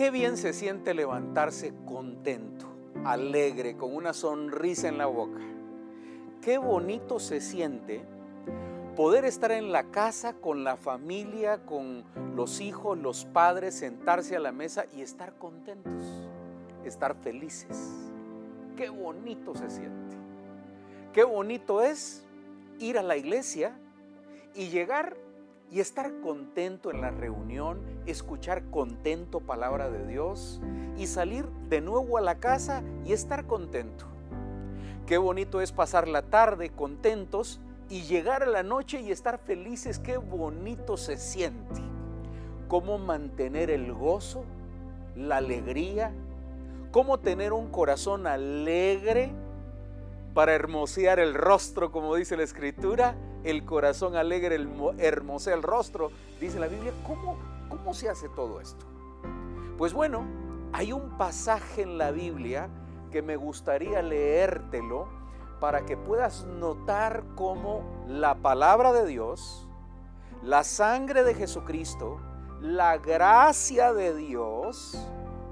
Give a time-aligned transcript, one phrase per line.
[0.00, 2.64] Qué bien se siente levantarse contento,
[3.04, 5.42] alegre, con una sonrisa en la boca.
[6.40, 8.00] Qué bonito se siente
[8.96, 12.02] poder estar en la casa con la familia, con
[12.34, 16.02] los hijos, los padres, sentarse a la mesa y estar contentos,
[16.86, 17.92] estar felices.
[18.78, 20.16] Qué bonito se siente.
[21.12, 22.24] Qué bonito es
[22.78, 23.78] ir a la iglesia
[24.54, 25.18] y llegar
[25.70, 30.60] y estar contento en la reunión, escuchar contento palabra de Dios
[30.96, 34.06] y salir de nuevo a la casa y estar contento.
[35.06, 39.98] Qué bonito es pasar la tarde contentos y llegar a la noche y estar felices.
[39.98, 41.80] Qué bonito se siente.
[42.68, 44.44] Cómo mantener el gozo,
[45.16, 46.12] la alegría,
[46.92, 49.32] cómo tener un corazón alegre
[50.34, 54.56] para hermosear el rostro, como dice la escritura, el corazón alegre
[54.98, 56.92] hermosea el rostro, dice la Biblia.
[57.06, 57.36] ¿Cómo,
[57.68, 58.84] ¿Cómo se hace todo esto?
[59.78, 60.24] Pues bueno,
[60.72, 62.68] hay un pasaje en la Biblia
[63.10, 65.08] que me gustaría leértelo
[65.60, 69.68] para que puedas notar cómo la palabra de Dios,
[70.42, 72.18] la sangre de Jesucristo,
[72.60, 74.98] la gracia de Dios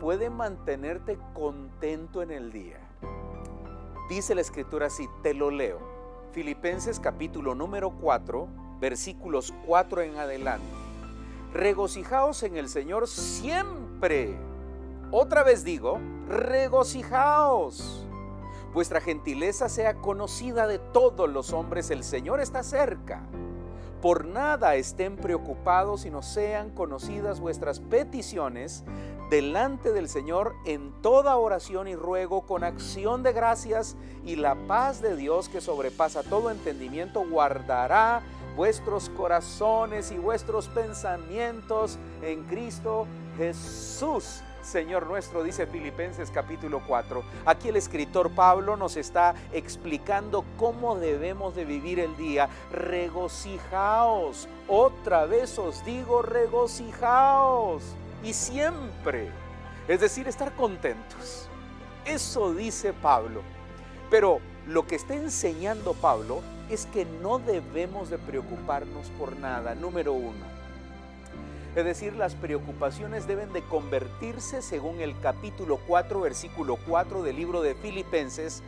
[0.00, 2.78] puede mantenerte contento en el día.
[4.08, 5.99] Dice la escritura así, te lo leo.
[6.32, 8.48] Filipenses capítulo número 4,
[8.80, 10.66] versículos 4 en adelante.
[11.52, 14.38] Regocijaos en el Señor siempre.
[15.10, 18.06] Otra vez digo, regocijaos.
[18.72, 23.22] Vuestra gentileza sea conocida de todos los hombres, el Señor está cerca.
[24.02, 28.84] Por nada estén preocupados, sino sean conocidas vuestras peticiones
[29.28, 35.00] delante del Señor en toda oración y ruego con acción de gracias y la paz
[35.02, 38.22] de Dios que sobrepasa todo entendimiento guardará
[38.56, 43.06] vuestros corazones y vuestros pensamientos en Cristo
[43.40, 44.42] Jesús.
[44.62, 47.24] Señor nuestro, dice Filipenses capítulo 4.
[47.46, 52.50] Aquí el escritor Pablo nos está explicando cómo debemos de vivir el día.
[52.70, 57.82] Regocijaos, otra vez os digo, regocijaos
[58.22, 59.30] y siempre.
[59.88, 61.48] Es decir, estar contentos.
[62.04, 63.40] Eso dice Pablo.
[64.10, 69.74] Pero lo que está enseñando Pablo es que no debemos de preocuparnos por nada.
[69.74, 70.59] Número uno.
[71.76, 77.62] Es decir, las preocupaciones deben de convertirse, según el capítulo 4, versículo 4 del libro
[77.62, 78.62] de Filipenses,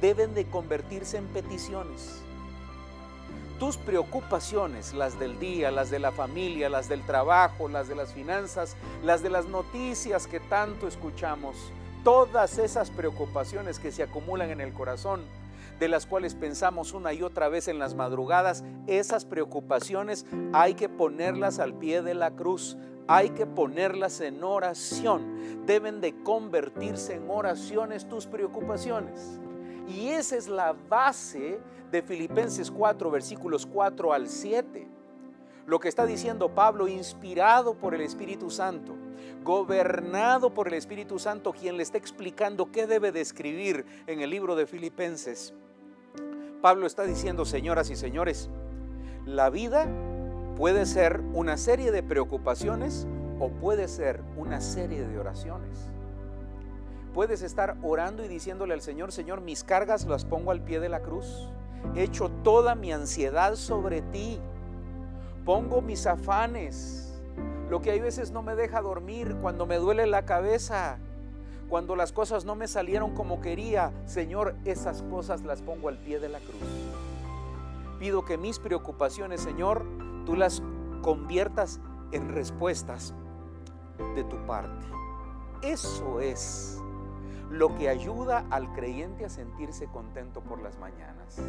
[0.00, 2.20] deben de convertirse en peticiones.
[3.60, 8.12] Tus preocupaciones, las del día, las de la familia, las del trabajo, las de las
[8.12, 11.56] finanzas, las de las noticias que tanto escuchamos,
[12.02, 15.22] todas esas preocupaciones que se acumulan en el corazón,
[15.78, 20.88] de las cuales pensamos una y otra vez en las madrugadas, esas preocupaciones hay que
[20.88, 27.30] ponerlas al pie de la cruz, hay que ponerlas en oración, deben de convertirse en
[27.30, 29.40] oraciones tus preocupaciones.
[29.88, 31.58] Y esa es la base
[31.90, 34.97] de Filipenses 4, versículos 4 al 7.
[35.68, 38.94] Lo que está diciendo Pablo, inspirado por el Espíritu Santo,
[39.44, 44.30] gobernado por el Espíritu Santo, quien le está explicando qué debe de escribir en el
[44.30, 45.52] libro de Filipenses.
[46.62, 48.48] Pablo está diciendo, señoras y señores,
[49.26, 49.86] la vida
[50.56, 53.06] puede ser una serie de preocupaciones
[53.38, 55.90] o puede ser una serie de oraciones.
[57.12, 60.88] Puedes estar orando y diciéndole al Señor, Señor, mis cargas las pongo al pie de
[60.88, 61.50] la cruz.
[61.94, 64.40] Echo toda mi ansiedad sobre ti.
[65.44, 67.20] Pongo mis afanes.
[67.70, 70.98] Lo que hay veces no me deja dormir, cuando me duele la cabeza,
[71.68, 76.18] cuando las cosas no me salieron como quería, Señor, esas cosas las pongo al pie
[76.18, 76.62] de la cruz.
[77.98, 79.84] Pido que mis preocupaciones, Señor,
[80.24, 80.62] tú las
[81.02, 81.80] conviertas
[82.12, 83.14] en respuestas
[84.14, 84.86] de tu parte.
[85.62, 86.80] Eso es
[87.50, 91.40] lo que ayuda al creyente a sentirse contento por las mañanas.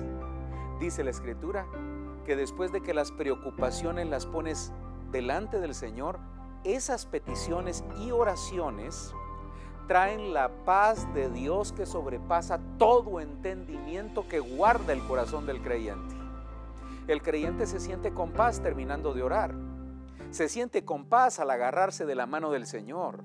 [0.80, 1.66] Dice la escritura
[2.26, 4.72] que después de que las preocupaciones las pones
[5.12, 6.20] delante del Señor,
[6.64, 9.14] esas peticiones y oraciones
[9.88, 16.16] traen la paz de Dios que sobrepasa todo entendimiento que guarda el corazón del creyente.
[17.08, 19.56] El creyente se siente con paz terminando de orar.
[20.30, 23.24] Se siente con paz al agarrarse de la mano del Señor.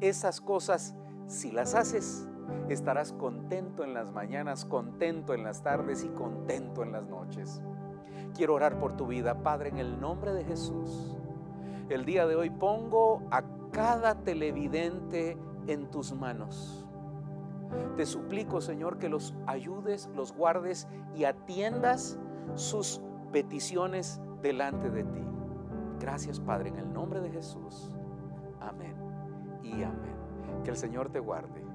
[0.00, 0.94] Esas cosas
[1.28, 2.26] si las haces,
[2.68, 7.62] estarás contento en las mañanas, contento en las tardes y contento en las noches.
[8.34, 11.16] Quiero orar por tu vida, Padre, en el nombre de Jesús.
[11.90, 16.86] El día de hoy pongo a cada televidente en tus manos.
[17.96, 22.18] Te suplico, Señor, que los ayudes, los guardes y atiendas
[22.54, 23.02] sus
[23.32, 25.24] peticiones delante de ti.
[26.00, 27.90] Gracias, Padre, en el nombre de Jesús.
[28.60, 28.94] Amén
[29.62, 30.17] y amén.
[30.64, 31.67] Que el Señor te guarde.